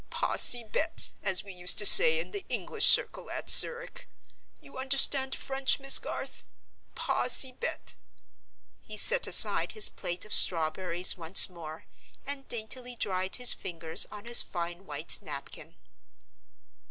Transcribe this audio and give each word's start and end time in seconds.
Pas 0.09 0.41
si 0.41 0.63
bete, 0.63 1.11
as 1.21 1.43
we 1.43 1.53
used 1.53 1.77
to 1.77 1.85
say 1.85 2.19
in 2.19 2.31
the 2.31 2.43
English 2.49 2.87
circle 2.87 3.29
at 3.29 3.51
Zurich. 3.51 4.09
You 4.59 4.79
understand 4.79 5.35
French, 5.35 5.79
Miss 5.79 5.99
Garth? 5.99 6.43
Pas 6.95 7.31
si 7.31 7.51
bete!" 7.51 7.93
He 8.81 8.97
set 8.97 9.27
aside 9.27 9.73
his 9.73 9.89
plate 9.89 10.25
of 10.25 10.33
strawberries 10.33 11.17
once 11.17 11.49
more, 11.51 11.85
and 12.25 12.47
daintily 12.47 12.95
dried 12.95 13.35
his 13.35 13.53
fingers 13.53 14.07
on 14.11 14.25
his 14.25 14.41
fine 14.41 14.87
white 14.87 15.19
napkin. 15.21 15.75